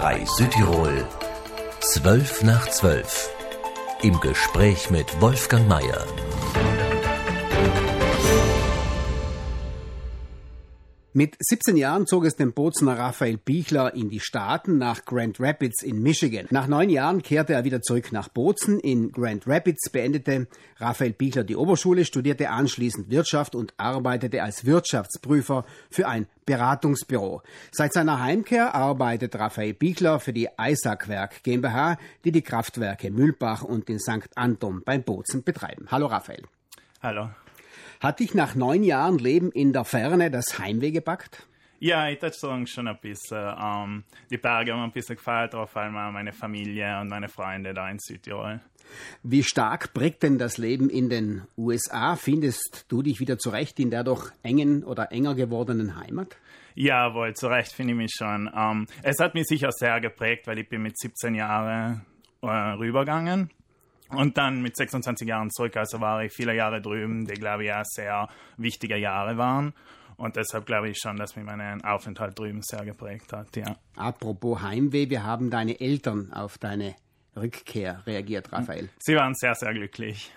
[0.00, 1.04] RAI Südtirol
[1.80, 3.30] 12 nach 12
[4.02, 6.06] im Gespräch mit Wolfgang Mayer.
[11.18, 15.82] Mit 17 Jahren zog es den Bozener Raphael Bichler in die Staaten nach Grand Rapids
[15.82, 16.46] in Michigan.
[16.50, 18.78] Nach neun Jahren kehrte er wieder zurück nach Bozen.
[18.78, 20.46] In Grand Rapids beendete
[20.76, 27.42] Raphael Bichler die Oberschule, studierte anschließend Wirtschaft und arbeitete als Wirtschaftsprüfer für ein Beratungsbüro.
[27.72, 33.88] Seit seiner Heimkehr arbeitet Raphael Bichler für die Eisackwerk GmbH, die die Kraftwerke Mühlbach und
[33.88, 34.30] den St.
[34.36, 35.88] Anton beim Bozen betreiben.
[35.90, 36.44] Hallo Raphael.
[37.02, 37.30] Hallo.
[38.00, 41.46] Hat dich nach neun Jahren Leben in der Ferne das Heimweh gepackt?
[41.80, 43.54] Ja, ich sagen schon ein bisschen.
[43.60, 47.88] Ähm, die Berge haben ein bisschen gefallen, vor allem meine Familie und meine Freunde da
[47.88, 48.60] in Südtirol.
[49.22, 52.16] Wie stark prägt denn das Leben in den USA?
[52.16, 56.36] Findest du dich wieder zurecht in der doch engen oder enger gewordenen Heimat?
[56.74, 58.48] Jawohl, zurecht finde ich mich schon.
[58.54, 62.06] Ähm, es hat mich sicher sehr geprägt, weil ich bin mit 17 Jahren
[62.42, 63.50] äh, rübergegangen
[64.10, 67.72] und dann mit 26 Jahren zurück, also war ich viele Jahre drüben, die glaube ich
[67.72, 69.74] auch sehr wichtige Jahre waren.
[70.16, 73.76] Und deshalb glaube ich schon, dass mich mein Aufenthalt drüben sehr geprägt hat, ja.
[73.96, 76.96] Apropos Heimweh, wir haben deine Eltern auf deine
[77.36, 78.88] Rückkehr reagiert, Raphael.
[78.98, 80.32] Sie waren sehr, sehr glücklich.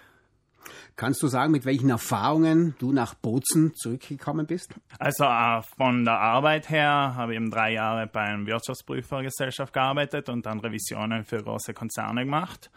[0.96, 4.76] Kannst du sagen, mit welchen Erfahrungen du nach Bozen zurückgekommen bist?
[5.00, 10.30] Also äh, von der Arbeit her habe ich eben drei Jahre bei einer Wirtschaftsprüfergesellschaft gearbeitet
[10.30, 12.70] und dann Revisionen für große Konzerne gemacht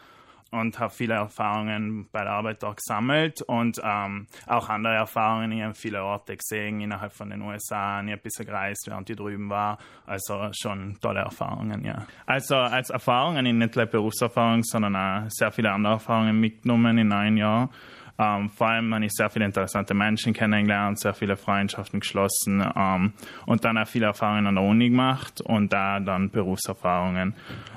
[0.59, 5.51] und habe viele Erfahrungen bei der Arbeit dort gesammelt und ähm, auch andere Erfahrungen.
[5.51, 8.01] Ich habe viele Orte gesehen innerhalb von den USA.
[8.01, 9.77] Ich habe ein bisschen gereist, während ich drüben war.
[10.05, 12.05] Also schon tolle Erfahrungen, ja.
[12.25, 17.37] Also als Erfahrungen, nicht nur Berufserfahrung, sondern auch sehr viele andere Erfahrungen mitgenommen in einem
[17.37, 17.69] Jahr.
[18.17, 23.13] Ähm, vor allem habe ich sehr viele interessante Menschen kennengelernt, sehr viele Freundschaften geschlossen ähm,
[23.45, 27.35] und dann auch viele Erfahrungen an der Uni gemacht und da dann Berufserfahrungen.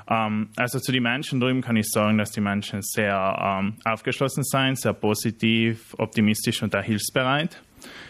[0.09, 4.43] Ähm, also zu den Menschen drüben kann ich sagen, dass die Menschen sehr ähm, aufgeschlossen
[4.43, 7.61] sind, sehr positiv, optimistisch und auch hilfsbereit.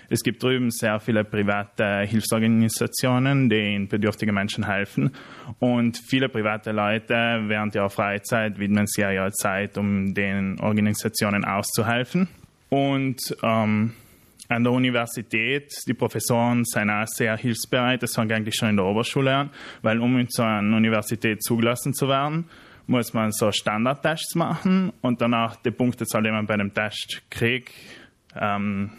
[0.10, 5.12] Es gibt drüben sehr viele private Hilfsorganisationen, die den bedürftigen Menschen helfen.
[5.60, 12.28] Und viele private Leute während ihrer Freizeit widmen sich ihre Zeit, um den Organisationen auszuhelfen.
[12.70, 13.94] Und ähm,
[14.48, 18.02] an der Universität, die Professoren sind auch sehr hilfsbereit.
[18.02, 19.50] Das fangen eigentlich schon in der Oberschule an,
[19.82, 22.46] weil um zu einer Universität zugelassen zu werden,
[22.88, 27.72] muss man so Standardtests machen und danach die Punktezahl, die man bei dem Test kriegt,
[28.36, 28.90] ähm,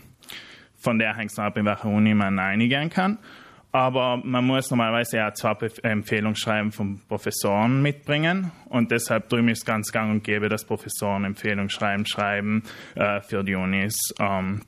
[0.81, 3.19] von der hängt es ab, in welcher Uni man einigen kann.
[3.73, 8.51] Aber man muss normalerweise ja zwei Empfehlungsschreiben von Professoren mitbringen.
[8.69, 12.65] Und deshalb drüben ist ganz gang und gäbe, dass Professoren Empfehlungsschreiben schreiben
[12.97, 13.95] äh, für die Unis.
[14.19, 14.63] Ähm,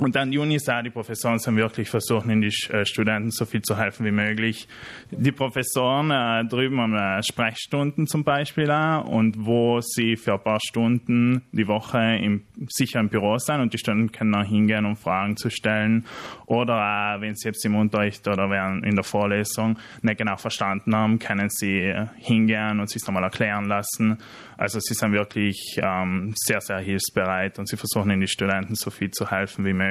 [0.00, 3.62] und dann die Unis, auch die Professoren sind wirklich versuchen, den äh, Studenten so viel
[3.62, 4.66] zu helfen wie möglich.
[5.12, 10.42] Die Professoren äh, drüben haben äh, Sprechstunden zum Beispiel auch und wo sie für ein
[10.42, 14.84] paar Stunden die Woche im, sicher im Büro sind und die Studenten können auch hingehen,
[14.84, 16.04] um Fragen zu stellen.
[16.46, 21.20] Oder wenn sie jetzt im Unterricht oder während in der Vorlesung nicht genau verstanden haben,
[21.20, 24.18] können sie äh, hingehen und sich nochmal erklären lassen.
[24.56, 29.12] Also sie sind wirklich ähm, sehr, sehr hilfsbereit und sie versuchen den Studenten so viel
[29.12, 29.83] zu helfen wie möglich.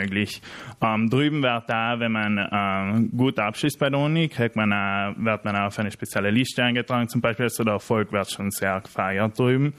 [0.81, 5.13] Ähm, drüben wird da, wenn man ähm, gut abschließt bei der Uni, kriegt man, äh,
[5.17, 7.07] wird man auf eine spezielle Liste eingetragen.
[7.07, 9.73] Zum Beispiel, also der Erfolg wird schon sehr gefeiert drüben.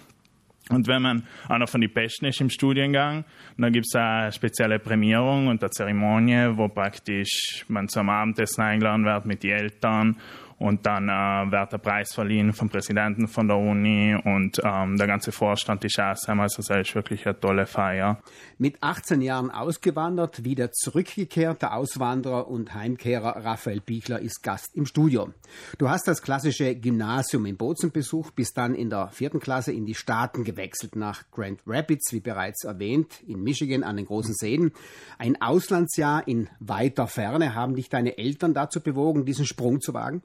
[0.70, 3.25] Und wenn man einer von den Besten ist im Studiengang,
[3.58, 9.04] dann gibt es eine spezielle Prämierung und eine Zeremonie, wo praktisch man zum Abendessen eingeladen
[9.04, 10.16] wird mit den Eltern
[10.59, 15.06] und dann äh, wird der Preis verliehen vom Präsidenten von der Uni und ähm, der
[15.06, 16.41] ganze Vorstand ist Assam.
[16.41, 18.20] Also es ist wirklich eine tolle Feier.
[18.59, 24.87] Mit 18 Jahren ausgewandert, wieder zurückgekehrt, der Auswanderer und Heimkehrer Raphael Bichler ist Gast im
[24.87, 25.32] Studio.
[25.78, 29.87] Du hast das klassische Gymnasium in Bozen besucht, bist dann in der vierten Klasse in
[29.87, 34.72] die Staaten gewechselt, nach Grand Rapids, wie bereits erwähnt, in Michigan an den großen Seen.
[35.19, 37.54] Ein Auslandsjahr in weiter Ferne.
[37.54, 40.22] Haben dich deine Eltern dazu bewogen, diesen Sprung zu wagen?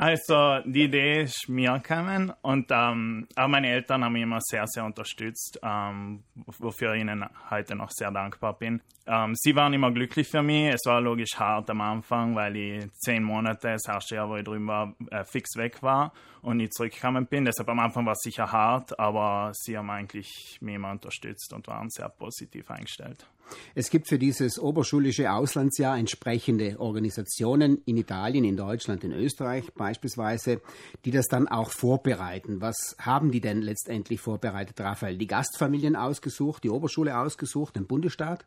[0.00, 4.64] Also die Idee ist mir gekommen und ähm, auch meine Eltern haben mich immer sehr,
[4.68, 8.80] sehr unterstützt, ähm, wofür ich ihnen heute noch sehr dankbar bin.
[9.08, 10.72] Ähm, sie waren immer glücklich für mich.
[10.72, 14.44] Es war logisch hart am Anfang, weil ich zehn Monate, das erste Jahr, wo ich
[14.44, 16.12] drüben war, äh, fix weg war
[16.42, 17.44] und ich zurückgekommen bin.
[17.44, 21.66] Deshalb am Anfang war es sicher hart, aber sie haben eigentlich mich immer unterstützt und
[21.66, 23.26] waren sehr positiv eingestellt.
[23.74, 30.60] Es gibt für dieses oberschulische Auslandsjahr entsprechende Organisationen in Italien, in Deutschland, in Österreich beispielsweise,
[31.04, 32.60] die das dann auch vorbereiten.
[32.60, 35.16] Was haben die denn letztendlich vorbereitet, Raphael?
[35.16, 38.44] Die Gastfamilien ausgesucht, die Oberschule ausgesucht, den Bundesstaat?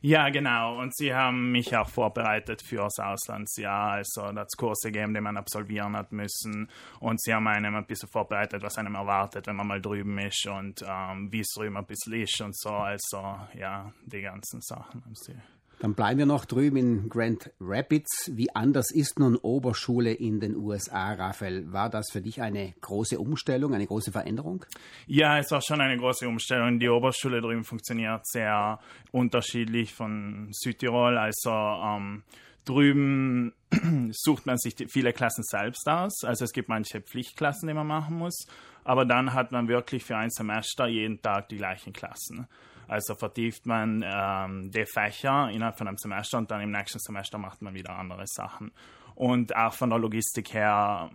[0.00, 0.80] Ja, genau.
[0.80, 3.92] Und sie haben mich auch vorbereitet fürs Auslandsjahr.
[3.92, 6.68] Also das Kurse gegeben, die man absolvieren hat müssen.
[7.00, 10.46] Und sie haben einem ein bisschen vorbereitet, was einem erwartet, wenn man mal drüben ist
[10.46, 12.70] und ähm, wie es drüben ein bisschen ist und so.
[12.70, 15.34] Also ja, die ganzen Sachen haben sie
[15.82, 18.30] dann bleiben wir noch drüben in Grand Rapids.
[18.36, 21.72] Wie anders ist nun Oberschule in den USA, Raphael?
[21.72, 24.64] War das für dich eine große Umstellung, eine große Veränderung?
[25.08, 26.78] Ja, es war schon eine große Umstellung.
[26.78, 28.78] Die Oberschule drüben funktioniert sehr
[29.10, 31.18] unterschiedlich von Südtirol.
[31.18, 32.22] Also ähm,
[32.64, 33.52] drüben
[34.12, 36.22] sucht man sich viele Klassen selbst aus.
[36.22, 38.46] Also es gibt manche Pflichtklassen, die man machen muss.
[38.84, 42.46] Aber dann hat man wirklich für ein Semester jeden Tag die gleichen Klassen.
[42.92, 47.38] Also vertieft man ähm, die Fächer innerhalb von einem Semester und dann im nächsten Semester
[47.38, 48.70] macht man wieder andere Sachen.
[49.14, 51.10] Und auch von der Logistik her,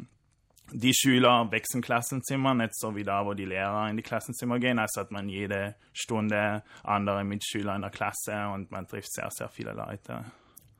[0.71, 4.79] die Schüler wechseln Klassenzimmer, nicht so wie da, wo die Lehrer in die Klassenzimmer gehen.
[4.79, 9.49] Also hat man jede Stunde andere Mitschüler in der Klasse und man trifft sehr, sehr
[9.49, 10.25] viele Leute.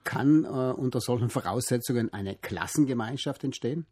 [0.04, 3.86] Kann äh, unter solchen Voraussetzungen eine Klassengemeinschaft entstehen?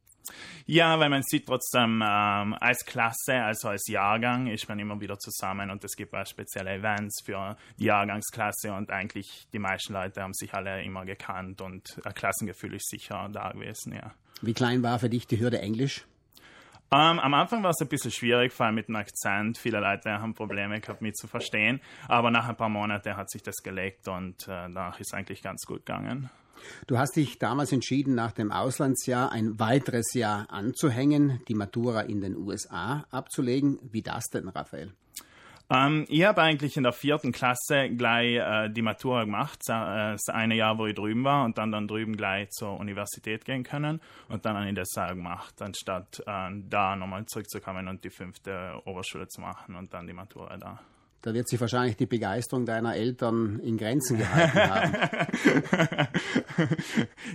[0.65, 5.17] Ja, weil man sieht trotzdem ähm, als Klasse, also als Jahrgang, ist man immer wieder
[5.17, 10.21] zusammen und es gibt auch spezielle Events für die Jahrgangsklasse und eigentlich die meisten Leute
[10.21, 14.13] haben sich alle immer gekannt und ein Klassengefühl ist sicher da gewesen, ja.
[14.41, 16.05] Wie klein war für dich die Hürde Englisch?
[16.91, 19.57] Um, ähm, am Anfang war es ein bisschen schwierig, vor allem mit dem Akzent.
[19.57, 21.81] Viele Leute haben Probleme gehabt, mich zu verstehen.
[22.07, 25.41] Aber nach ein paar Monaten hat sich das gelegt und äh, danach ist es eigentlich
[25.41, 26.29] ganz gut gegangen.
[26.87, 32.21] Du hast dich damals entschieden, nach dem Auslandsjahr ein weiteres Jahr anzuhängen, die Matura in
[32.21, 33.79] den USA abzulegen.
[33.91, 34.91] Wie das denn, Raphael?
[35.69, 40.29] Ähm, ich habe eigentlich in der vierten Klasse gleich äh, die Matura gemacht, äh, das
[40.29, 43.99] eine Jahr, wo ich drüben war und dann dann drüben gleich zur Universität gehen können
[44.29, 48.79] und dann habe ich das auch gemacht, anstatt äh, da nochmal zurückzukommen und die fünfte
[48.85, 50.79] Oberschule zu machen und dann die Matura da.
[51.25, 54.93] Da wird sich wahrscheinlich die Begeisterung deiner Eltern in Grenzen gehalten haben.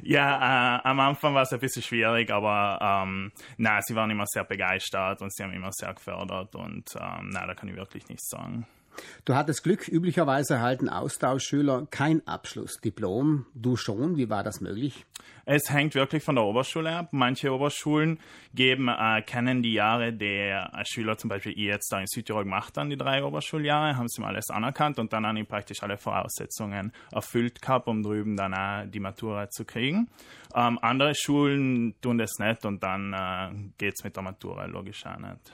[0.04, 4.26] ja, äh, am Anfang war es ein bisschen schwierig, aber ähm, na, sie waren immer
[4.28, 8.06] sehr begeistert und sie haben immer sehr gefördert und ähm, na, da kann ich wirklich
[8.08, 8.64] nichts sagen.
[9.24, 13.46] Du hattest Glück, üblicherweise erhalten Austauschschüler kein Abschlussdiplom.
[13.54, 15.06] Du schon, wie war das möglich?
[15.44, 17.08] Es hängt wirklich von der Oberschule ab.
[17.12, 18.18] Manche Oberschulen
[18.54, 22.90] geben, äh, kennen die Jahre der Schüler, zum Beispiel jetzt da in Südtirol gemacht dann
[22.90, 26.92] die drei Oberschuljahre, haben sie mal alles anerkannt und dann haben die praktisch alle Voraussetzungen
[27.12, 30.08] erfüllt gehabt, um drüben dann auch die Matura zu kriegen.
[30.54, 35.04] Ähm, andere Schulen tun das nicht und dann äh, geht es mit der Matura logisch
[35.06, 35.52] auch nicht.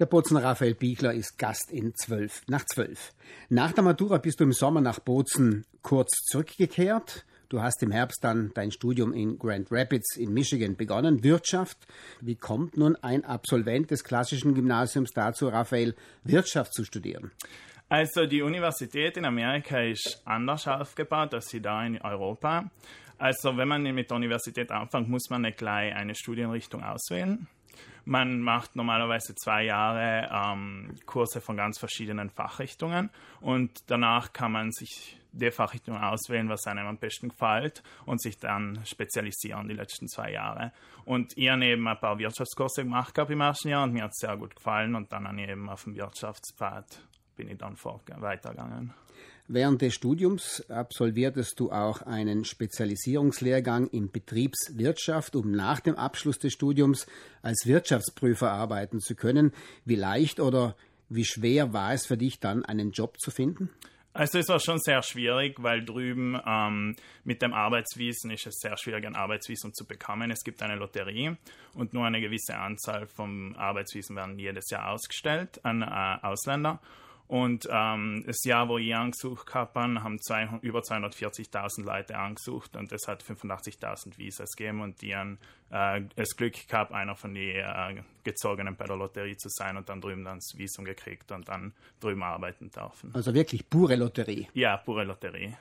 [0.00, 3.12] Der Bozen Raphael Biegler ist Gast in 12 nach 12.
[3.48, 7.24] Nach der Matura bist du im Sommer nach Bozen kurz zurückgekehrt.
[7.48, 11.78] Du hast im Herbst dann dein Studium in Grand Rapids in Michigan begonnen, Wirtschaft.
[12.20, 15.94] Wie kommt nun ein Absolvent des klassischen Gymnasiums dazu, Raphael,
[16.24, 17.30] Wirtschaft zu studieren?
[17.88, 22.68] Also die Universität in Amerika ist anders aufgebaut als sie da in Europa.
[23.16, 27.46] Also wenn man mit der Universität anfängt, muss man nicht gleich eine Studienrichtung auswählen.
[28.04, 33.10] Man macht normalerweise zwei Jahre ähm, Kurse von ganz verschiedenen Fachrichtungen
[33.40, 38.38] und danach kann man sich die Fachrichtung auswählen, was einem am besten gefällt und sich
[38.38, 40.72] dann spezialisieren die letzten zwei Jahre.
[41.04, 44.18] Und ich habe eben ein paar Wirtschaftskurse gemacht im ersten Jahr und mir hat es
[44.18, 47.00] sehr gut gefallen und dann eben auf dem Wirtschaftspfad
[47.36, 48.94] bin ich dann weitergegangen.
[49.46, 56.54] Während des Studiums absolviertest du auch einen Spezialisierungslehrgang in Betriebswirtschaft, um nach dem Abschluss des
[56.54, 57.06] Studiums
[57.42, 59.52] als Wirtschaftsprüfer arbeiten zu können.
[59.84, 60.76] Wie leicht oder
[61.10, 63.68] wie schwer war es für dich dann, einen Job zu finden?
[64.14, 68.78] Also es war schon sehr schwierig, weil drüben ähm, mit dem Arbeitswiesen ist es sehr
[68.78, 70.30] schwierig, ein Arbeitsvisum zu bekommen.
[70.30, 71.36] Es gibt eine Lotterie
[71.74, 76.80] und nur eine gewisse Anzahl vom Arbeitswiesen werden jedes Jahr ausgestellt an äh, Ausländer.
[77.26, 82.92] Und ähm, das Jahr, wo ich angesucht habe, haben 200, über 240.000 Leute angesucht und
[82.92, 85.38] es hat 85.000 Visas gegeben und die haben
[85.70, 89.88] äh, das Glück gehabt, einer von den äh, Gezogenen bei der Lotterie zu sein und
[89.88, 93.10] dann drüben dann das Visum gekriegt und dann drüben arbeiten dürfen.
[93.14, 94.48] Also wirklich pure Lotterie?
[94.52, 95.56] Ja, pure Lotterie.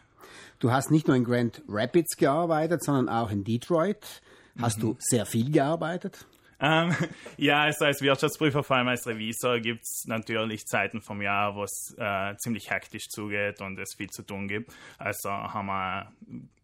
[0.60, 4.22] Du hast nicht nur in Grand Rapids gearbeitet, sondern auch in Detroit.
[4.60, 4.82] Hast mhm.
[4.82, 6.26] du sehr viel gearbeitet?
[6.64, 6.96] Ähm,
[7.38, 11.64] ja, also als Wirtschaftsprüfer, vor allem als Revisor, gibt es natürlich Zeiten vom Jahr, wo
[11.64, 14.72] es äh, ziemlich hektisch zugeht und es viel zu tun gibt.
[14.98, 16.12] Also haben wir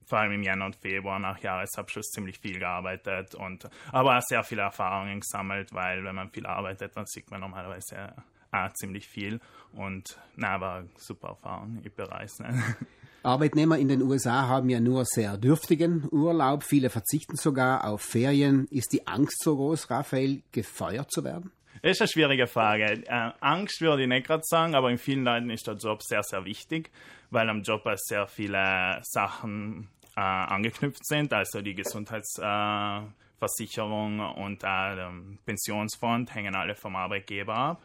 [0.05, 4.43] vor allem im Januar und Februar nach Jahresabschluss ziemlich viel gearbeitet und aber auch sehr
[4.43, 8.13] viele Erfahrungen gesammelt, weil wenn man viel arbeitet, dann sieht man normalerweise
[8.51, 9.39] auch ziemlich viel
[9.73, 12.45] und na, war super Erfahrung, ich bereise
[13.23, 16.63] Arbeitnehmer in den USA haben ja nur sehr dürftigen Urlaub.
[16.63, 18.67] Viele verzichten sogar auf Ferien.
[18.71, 21.51] Ist die Angst so groß, Raphael, gefeuert zu werden?
[21.81, 23.03] Das ist eine schwierige Frage.
[23.07, 26.23] Äh, Angst würde ich nicht gerade sagen, aber in vielen Leuten ist der Job sehr,
[26.23, 26.91] sehr wichtig,
[27.29, 35.13] weil am Job sehr viele Sachen äh, angeknüpft sind, also die Gesundheitsversicherung äh, und der
[35.45, 37.81] Pensionsfonds hängen alle vom Arbeitgeber ab.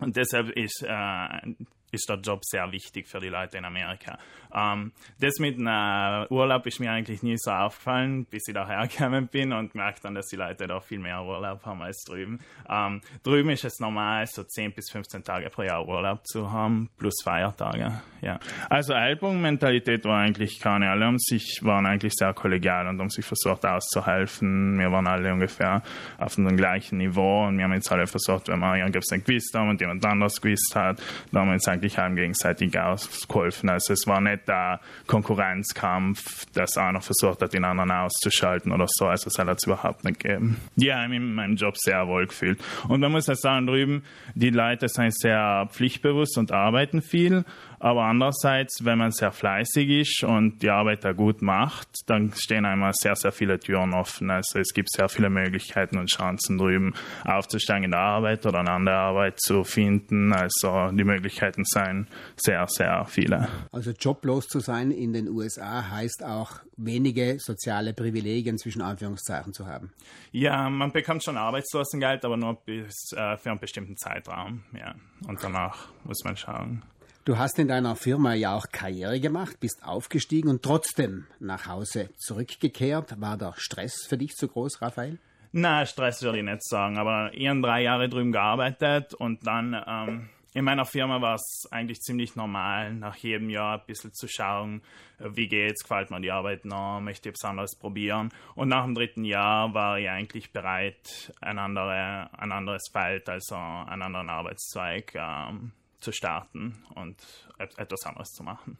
[0.00, 1.54] Und deshalb ist äh,
[1.90, 4.18] ist der Job sehr wichtig für die Leute in Amerika.
[4.54, 9.28] Ähm, das mit einem Urlaub ist mir eigentlich nie so aufgefallen, bis ich daher gekommen
[9.28, 12.40] bin und gemerkt dann, dass die Leute da viel mehr Urlaub haben als drüben.
[12.68, 16.90] Ähm, drüben ist es normal, so 10 bis 15 Tage pro Jahr Urlaub zu haben,
[16.98, 18.00] plus Feiertage.
[18.20, 18.38] Ja.
[18.68, 20.90] Also Ellbogenmentalität war eigentlich keine.
[20.90, 24.78] Alle um sich, waren eigentlich sehr kollegial und haben sich versucht auszuhelfen.
[24.78, 25.82] Wir waren alle ungefähr
[26.18, 29.54] auf dem gleichen Niveau und wir haben jetzt alle versucht, wenn wir irgendwas nicht gewusst
[29.54, 33.68] haben und jemand anders gewusst hat, dann haben wir uns eigentlich haben gegenseitig ausgeholfen.
[33.68, 39.06] Also es war nicht der Konkurrenzkampf, dass einer versucht hat, den anderen auszuschalten oder so.
[39.06, 40.56] Also es hat es überhaupt nicht gegeben.
[40.76, 42.60] Ja, ich habe in meinem Job sehr wohl gefühlt.
[42.88, 44.02] Und man muss ja sagen, drüben,
[44.34, 47.44] die Leute sind sehr pflichtbewusst und arbeiten viel.
[47.80, 52.64] Aber andererseits, wenn man sehr fleißig ist und die Arbeit da gut macht, dann stehen
[52.64, 54.30] einmal sehr, sehr viele Türen offen.
[54.30, 56.94] Also es gibt sehr viele Möglichkeiten und Chancen drüben
[57.24, 60.32] aufzusteigen in der Arbeit oder eine andere Arbeit zu finden.
[60.32, 63.48] Also die Möglichkeiten sind sehr, sehr viele.
[63.72, 69.66] Also joblos zu sein in den USA heißt auch wenige soziale Privilegien zwischen Anführungszeichen zu
[69.66, 69.92] haben.
[70.32, 74.64] Ja, man bekommt schon Arbeitslosengeld, aber nur bis äh, für einen bestimmten Zeitraum.
[74.72, 74.94] Ja.
[75.26, 76.82] Und danach muss man schauen.
[77.28, 82.08] Du hast in deiner Firma ja auch Karriere gemacht, bist aufgestiegen und trotzdem nach Hause
[82.16, 83.20] zurückgekehrt.
[83.20, 85.18] War der Stress für dich zu groß, Raphael?
[85.52, 90.30] Na, Stress würde ich nicht sagen, aber habe drei Jahre drüben gearbeitet und dann ähm,
[90.54, 94.80] in meiner Firma war es eigentlich ziemlich normal, nach jedem Jahr ein bisschen zu schauen,
[95.18, 98.30] wie geht's, gefällt mir die Arbeit noch, möchte ich etwas anderes probieren.
[98.54, 103.54] Und nach dem dritten Jahr war ich eigentlich bereit, ein, andere, ein anderes Feld, also
[103.54, 107.16] einen anderen Arbeitszweig ähm, zu starten und
[107.58, 108.78] etwas anderes zu machen.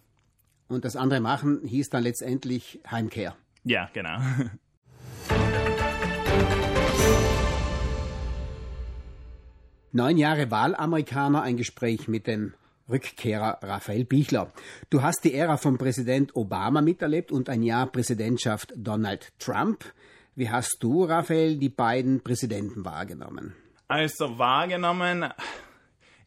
[0.69, 3.37] Und das andere machen hieß dann letztendlich Heimkehr.
[3.65, 4.19] Ja, genau.
[9.93, 12.53] Neun Jahre Wahlamerikaner, ein Gespräch mit dem
[12.89, 14.53] Rückkehrer Raphael Bichler.
[14.91, 19.85] Du hast die Ära von Präsident Obama miterlebt und ein Jahr Präsidentschaft Donald Trump.
[20.35, 23.55] Wie hast du, Raphael, die beiden Präsidenten wahrgenommen?
[23.89, 25.33] Also wahrgenommen,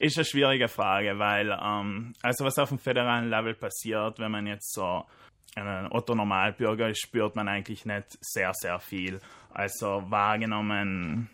[0.01, 4.47] ist eine schwierige Frage, weil ähm, also was auf dem föderalen Level passiert, wenn man
[4.47, 5.05] jetzt so
[5.55, 9.19] ein Otto Normalbürger ist, spürt man eigentlich nicht sehr, sehr viel.
[9.53, 11.29] Also wahrgenommen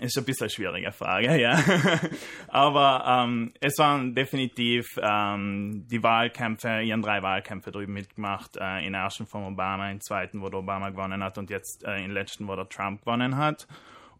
[0.00, 1.58] ist ein bisschen eine schwierige Frage, ja.
[2.48, 8.56] Aber ähm, es waren definitiv ähm, die Wahlkämpfe, ihren drei Wahlkämpfe drüben mitgemacht.
[8.56, 12.04] Äh, in ersten von Obama, in zweiten, wo der Obama gewonnen hat und jetzt äh,
[12.04, 13.66] in letzten, wo der Trump gewonnen hat.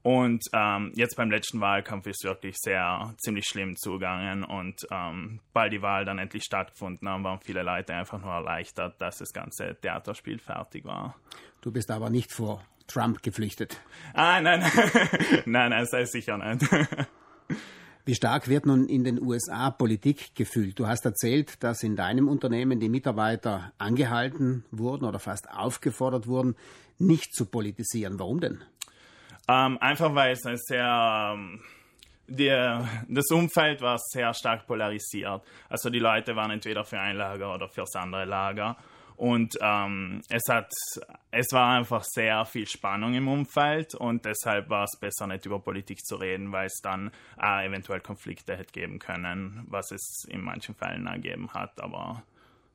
[0.09, 5.41] Und ähm, jetzt beim letzten Wahlkampf ist es wirklich sehr ziemlich schlimm zugegangen und ähm,
[5.53, 9.35] bald die Wahl dann endlich stattgefunden haben, waren viele Leute einfach nur erleichtert, dass das
[9.35, 11.15] ganze Theaterspiel fertig war.
[11.61, 13.83] Du bist aber nicht vor Trump geflüchtet.
[14.15, 14.65] Ah, nein,
[15.45, 16.67] nein, nein, sei sicher nicht.
[18.07, 20.79] Wie stark wird nun in den USA Politik gefühlt?
[20.79, 26.57] Du hast erzählt, dass in deinem Unternehmen die Mitarbeiter angehalten wurden oder fast aufgefordert wurden,
[26.97, 28.19] nicht zu politisieren.
[28.19, 28.65] Warum denn?
[29.49, 31.61] Ähm, einfach weil es ein sehr ähm,
[32.29, 35.43] der, das Umfeld war sehr stark polarisiert.
[35.69, 38.77] Also die Leute waren entweder für ein Lager oder fürs andere Lager.
[39.17, 40.71] Und ähm, es hat,
[41.33, 45.59] es war einfach sehr viel Spannung im Umfeld und deshalb war es besser, nicht über
[45.59, 47.11] Politik zu reden, weil es dann
[47.43, 51.81] äh, eventuell Konflikte hätte geben können, was es in manchen Fällen ergeben hat.
[51.81, 52.23] Aber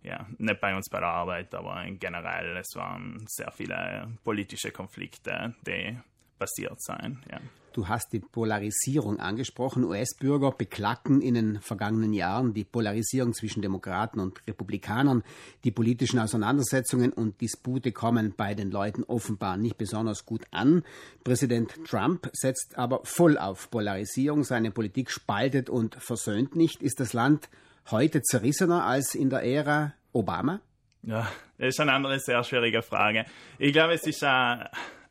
[0.02, 5.56] ja, nicht bei uns bei der Arbeit, aber generell, es waren sehr viele politische Konflikte,
[5.66, 5.98] die
[6.44, 7.24] passiert sein.
[7.32, 7.40] Ja.
[7.72, 9.84] Du hast die Polarisierung angesprochen.
[9.86, 15.24] US-Bürger beklagten in den vergangenen Jahren die Polarisierung zwischen Demokraten und Republikanern.
[15.64, 20.84] Die politischen Auseinandersetzungen und Dispute kommen bei den Leuten offenbar nicht besonders gut an.
[21.24, 24.44] Präsident Trump setzt aber voll auf Polarisierung.
[24.44, 26.84] Seine Politik spaltet und versöhnt nicht.
[26.84, 27.50] Ist das Land
[27.90, 30.60] heute zerrissener als in der Ära Obama?
[31.02, 33.26] Ja, das ist eine andere sehr schwierige Frage.
[33.58, 34.66] Ich glaube, es ist äh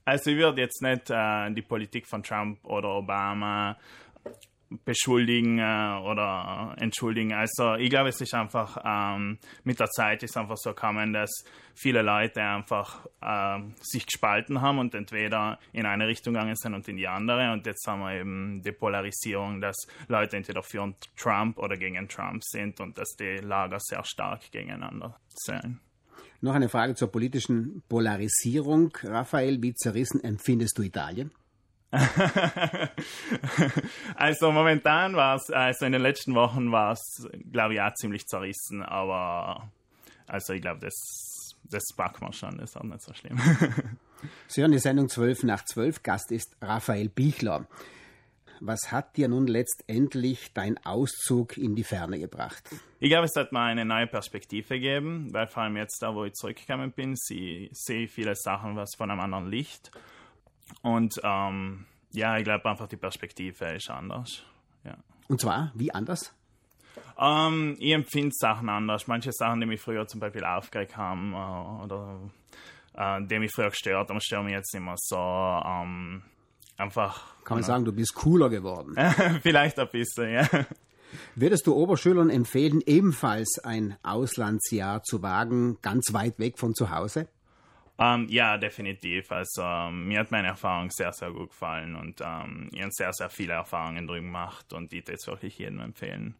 [0.05, 3.77] also ich würde jetzt nicht äh, die Politik von Trump oder Obama
[4.85, 7.33] beschuldigen äh, oder entschuldigen.
[7.33, 11.31] Also ich glaube, es ist einfach ähm, mit der Zeit ist einfach so gekommen, dass
[11.75, 16.89] viele Leute einfach äh, sich gespalten haben und entweder in eine Richtung gegangen sind und
[16.89, 17.53] in die andere.
[17.53, 19.77] Und jetzt haben wir eben die Polarisierung, dass
[20.09, 25.17] Leute entweder für Trump oder gegen Trump sind und dass die Lager sehr stark gegeneinander
[25.29, 25.81] sind.
[26.43, 28.93] Noch eine Frage zur politischen Polarisierung.
[29.05, 31.31] Raphael, wie zerrissen empfindest du Italien?
[34.17, 38.27] also momentan war es, also in den letzten Wochen war es, glaube ich, auch ziemlich
[38.27, 39.71] zerrissen, aber
[40.27, 43.39] also ich glaube, das, das packen wir schon, das ist auch nicht so schlimm.
[44.49, 47.69] Sie hören die Sendung 12 nach 12, Gast ist Raphael Bichler.
[48.65, 52.63] Was hat dir nun letztendlich dein Auszug in die Ferne gebracht?
[53.01, 56.25] Ich glaube, es hat mir eine neue Perspektive gegeben, weil vor allem jetzt da, wo
[56.25, 59.91] ich zurückgekommen bin, sie, sehe ich viele Sachen was von einem anderen Licht.
[60.83, 64.45] Und ähm, ja, ich glaube einfach, die Perspektive ist anders.
[64.85, 64.97] Ja.
[65.27, 66.33] Und zwar, wie anders?
[67.19, 69.09] Ähm, ich empfinde Sachen anders.
[69.09, 72.21] Manche Sachen, die mich früher zum Beispiel aufgeregt haben äh, oder
[72.95, 75.17] äh, die mich früher gestört haben, stören mich jetzt nicht mehr so.
[75.17, 76.23] Ähm,
[76.83, 77.45] einfach.
[77.45, 78.97] Kann man sagen, du bist cooler geworden.
[79.43, 80.49] Vielleicht ein bisschen, ja.
[81.35, 87.29] Würdest du Oberschülern empfehlen, ebenfalls ein Auslandsjahr zu wagen, ganz weit weg von zu Hause?
[87.99, 89.31] Um, ähm, ja, definitiv.
[89.31, 93.13] Also um, mir hat meine Erfahrung sehr, sehr gut gefallen und um, ich habe sehr,
[93.13, 96.35] sehr viele Erfahrungen drüben gemacht und die das wirklich jedem empfehlen.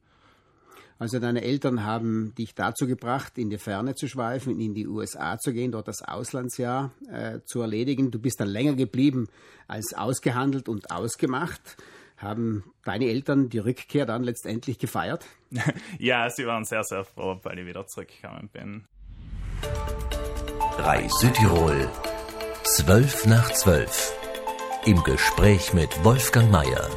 [1.03, 5.37] Also deine Eltern haben dich dazu gebracht, in die Ferne zu schweifen, in die USA
[5.37, 8.13] zu gehen, dort das Auslandsjahr äh, zu erledigen.
[8.13, 9.27] Du bist dann länger geblieben
[9.67, 11.77] als ausgehandelt und ausgemacht.
[12.19, 15.27] Haben deine Eltern die Rückkehr dann letztendlich gefeiert?
[15.99, 18.85] ja, sie waren sehr, sehr froh, weil ich wieder zurückgekommen bin.
[20.77, 21.91] 3 Südtirol,
[22.63, 24.13] 12 nach 12.
[24.85, 26.89] Im Gespräch mit Wolfgang Mayer.